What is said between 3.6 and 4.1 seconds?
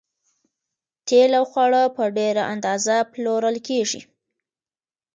کیږي